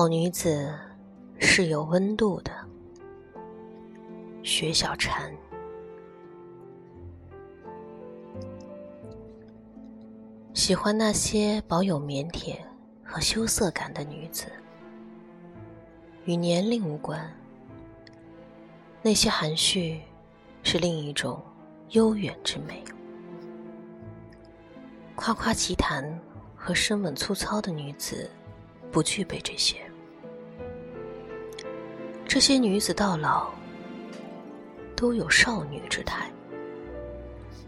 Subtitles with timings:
[0.00, 0.72] 好女子
[1.40, 2.52] 是有温度的。
[4.44, 5.34] 薛小禅
[10.54, 12.58] 喜欢那些保有腼腆
[13.02, 14.44] 和羞涩感的女子，
[16.26, 17.28] 与年龄无关。
[19.02, 20.00] 那些含蓄
[20.62, 21.42] 是另一种
[21.90, 22.84] 悠远之美。
[25.16, 26.08] 夸夸其谈
[26.54, 28.30] 和声吻粗糙的女子，
[28.92, 29.76] 不具备这些。
[32.38, 33.50] 这些女子到老。
[34.94, 36.30] 都有少女之态，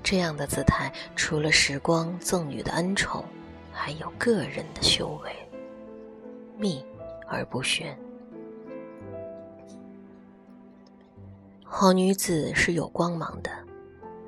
[0.00, 3.24] 这样的姿态，除了时光赠予的恩宠，
[3.72, 5.32] 还有个人的修为，
[6.56, 6.86] 秘
[7.26, 7.98] 而不宣。
[11.64, 13.50] 好女子是有光芒的，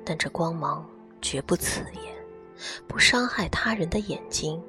[0.03, 0.85] 但这光芒
[1.21, 2.13] 绝不刺眼，
[2.85, 4.61] 不伤害他人的眼睛，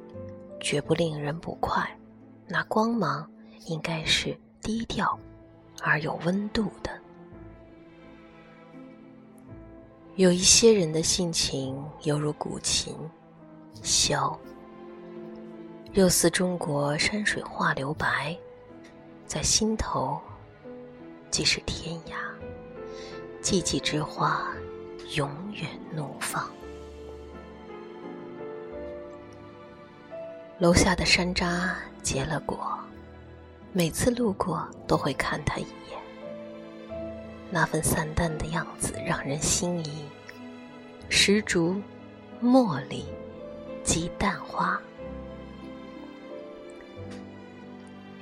[0.61, 1.85] 绝不令人不快。
[2.47, 3.29] 那光芒
[3.67, 5.19] 应该是低调
[5.83, 6.91] 而有温度的。
[10.17, 12.95] 有一些人的性情犹如古琴，
[13.83, 14.39] 萧，
[15.93, 18.37] 又似中国山水画留白，
[19.27, 20.21] 在心头
[21.31, 22.15] 即是天涯，
[23.43, 24.47] 寂寂之花
[25.17, 26.49] 永远怒放。
[30.61, 32.79] 楼下的山楂结了果，
[33.77, 35.99] 每次路过都会看他一眼。
[37.51, 40.05] 那份散淡的样子让人心仪，
[41.09, 41.83] 石竹、
[42.41, 43.05] 茉莉、
[43.83, 44.81] 鸡蛋花。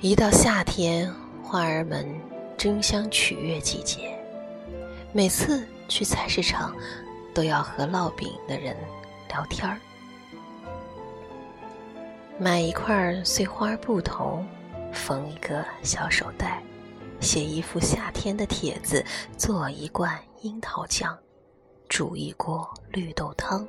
[0.01, 1.13] 一到夏天，
[1.43, 2.03] 花儿们
[2.57, 4.19] 争相取悦季节。
[5.11, 6.75] 每次去菜市场，
[7.31, 8.75] 都要和烙饼的人
[9.29, 9.77] 聊天儿，
[12.39, 14.43] 买一块碎花布头，
[14.93, 16.63] 缝一个小手袋。
[17.19, 19.01] 写一幅夏天的帖子，
[19.37, 21.17] 做一罐樱桃酱，
[21.87, 23.65] 煮一锅绿豆汤。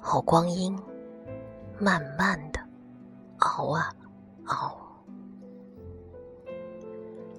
[0.00, 0.74] 好光阴，
[1.78, 2.60] 慢慢的
[3.40, 3.94] 熬啊
[4.46, 4.78] 熬。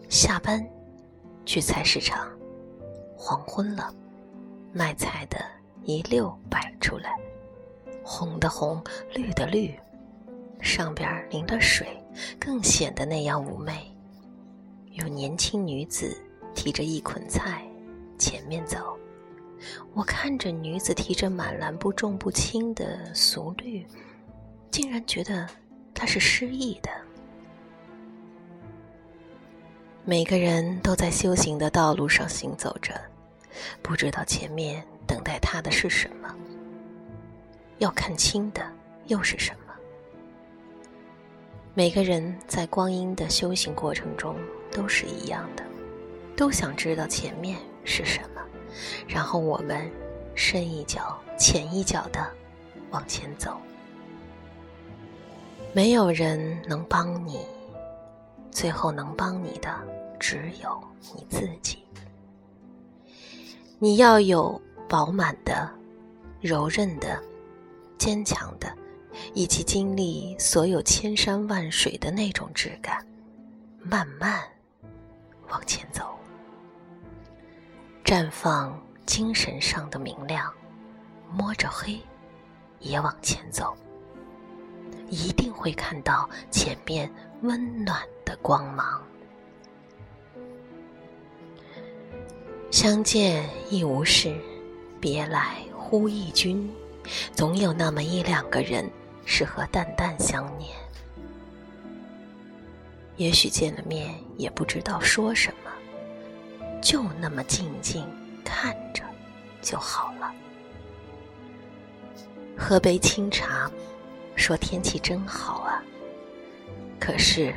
[0.10, 0.64] 下班，
[1.44, 2.30] 去菜市场，
[3.18, 3.92] 黄昏了，
[4.72, 5.44] 卖菜的
[5.82, 7.20] 一溜摆出来，
[8.04, 8.80] 红的红，
[9.12, 9.74] 绿的绿，
[10.62, 12.00] 上边淋了水，
[12.40, 13.92] 更显得那样妩媚。
[14.92, 16.18] 有年轻女子
[16.54, 17.66] 提着一捆菜，
[18.18, 18.98] 前面走。
[19.94, 23.86] 我看着女子提着满篮不重不轻的俗绿，
[24.70, 25.48] 竟然觉得
[25.94, 26.90] 她是失意的。
[30.04, 32.94] 每个人都在修行的道路上行走着，
[33.82, 36.36] 不知道前面等待他的是什么。
[37.80, 38.62] 要看清的
[39.08, 39.65] 又是什么？
[41.76, 44.36] 每个人在光阴的修行过程中。
[44.72, 45.64] 都是一样的，
[46.36, 48.42] 都想知道前面是什么，
[49.08, 49.90] 然后我们
[50.36, 52.20] 深一脚浅一脚的
[52.90, 53.56] 往前走。
[55.72, 57.40] 没有人能帮你，
[58.52, 59.74] 最后能帮你的
[60.20, 60.78] 只有
[61.16, 61.78] 你自己。
[63.80, 65.70] 你要有饱满的、
[66.42, 67.18] 柔韧的、
[67.98, 68.68] 坚强的，
[69.34, 73.06] 以及经历所有千山万水的那种质感，
[73.80, 74.44] 慢慢。
[75.50, 76.18] 往前走，
[78.04, 80.52] 绽放精神上的明亮，
[81.32, 82.00] 摸着黑，
[82.80, 83.78] 也往前走，
[85.08, 87.10] 一定会看到前面
[87.44, 89.02] 温暖的光芒。
[92.72, 94.36] 相见亦无事，
[95.00, 96.70] 别来忽忆君。
[97.34, 98.90] 总有那么一两个人，
[99.38, 100.72] 适合淡淡相念。
[103.18, 105.70] 也许见了面也不知道说什么，
[106.82, 108.08] 就那么静静
[108.46, 109.04] 看着
[109.62, 110.34] 就好了。
[112.58, 113.70] 喝杯清茶，
[114.38, 115.84] 说天气真好啊。
[116.98, 117.54] 可是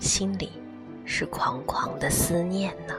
[0.00, 0.50] 心里
[1.04, 2.94] 是狂狂的思念呢。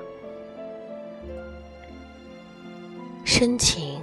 [3.25, 4.01] 深情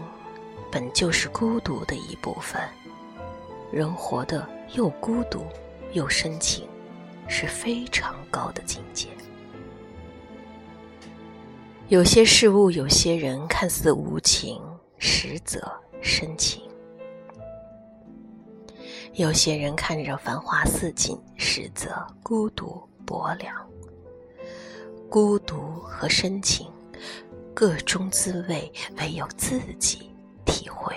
[0.71, 2.61] 本就是孤独的一部分，
[3.77, 5.45] 人活得又孤独
[5.93, 6.67] 又深情。
[7.29, 9.09] 是非常高的境界。
[11.89, 14.63] 有些事物，有些人看似无情，
[14.97, 15.61] 实则
[16.01, 16.63] 深情；
[19.15, 21.91] 有些人看着繁华似锦，实则
[22.23, 23.53] 孤独薄凉。
[25.11, 26.71] 孤独和深情，
[27.53, 30.13] 各中滋味，唯有自己
[30.45, 30.95] 体会。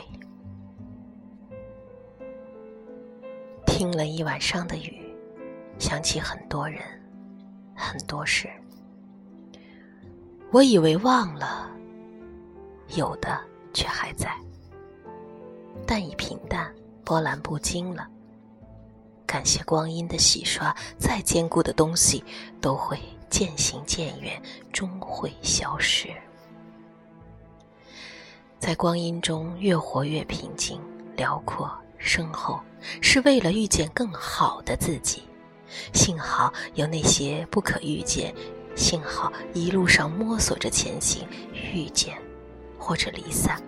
[3.80, 5.00] 听了一晚上的雨。
[5.78, 6.82] 想起很多人，
[7.74, 8.50] 很多事。
[10.52, 11.72] 我以为忘了，
[12.98, 13.40] 有的
[13.74, 14.36] 却还在，
[15.88, 16.70] 但已平淡，
[17.06, 18.06] 波澜不惊了。
[19.26, 22.22] 感谢光阴的洗刷，再坚固的东西
[22.60, 23.00] 都会
[23.30, 24.42] 渐行渐远，
[24.74, 26.10] 终会消失。
[28.60, 30.82] 在光阴中越活越平静、
[31.16, 32.60] 辽阔、身后，
[33.02, 35.22] 是为了遇见更好的自己。
[35.94, 38.34] 幸好有那些不可遇见，
[38.76, 42.18] 幸好一路上摸索着前行，遇见
[42.80, 43.62] 或者离散，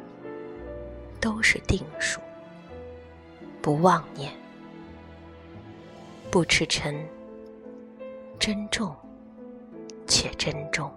[1.20, 2.20] 都是定数。
[3.62, 4.34] 不妄念。
[6.32, 6.96] 不痴嗔，
[8.40, 8.96] 珍重
[10.08, 10.92] 且珍重。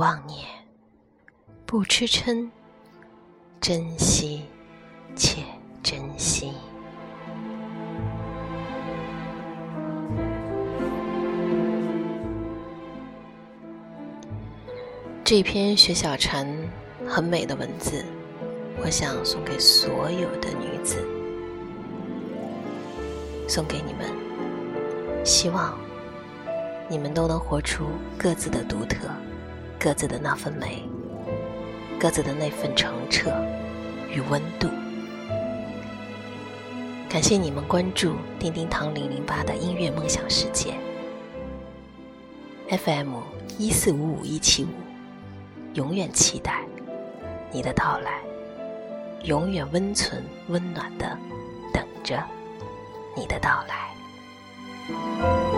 [0.00, 0.46] 妄念，
[1.66, 2.48] 不吃嗔，
[3.60, 4.44] 珍惜
[5.14, 5.42] 且
[5.82, 6.54] 珍惜。
[15.22, 16.48] 这篇雪小禅
[17.06, 18.02] 很美的文字，
[18.82, 20.96] 我想送给所有的女子，
[23.46, 24.10] 送给你们，
[25.26, 25.78] 希望
[26.88, 29.06] 你们都能活出各自的独特，
[29.82, 30.82] 各自的那份美，
[31.98, 33.30] 各自的那份澄澈
[34.10, 34.68] 与温度。
[37.08, 40.74] 感谢你们关注叮叮堂零零八的音乐梦想世界
[42.68, 43.14] ，FM
[43.56, 44.68] 一四五五一七五。
[45.72, 46.62] 永远期待
[47.50, 48.20] 你的到来，
[49.22, 51.16] 永远温存温暖的
[51.72, 52.22] 等着
[53.16, 55.49] 你的到来。